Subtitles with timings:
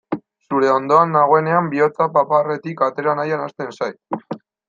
[0.45, 4.41] Zure ondoan nagoenean bihotza paparretik atera nahian hasten zait.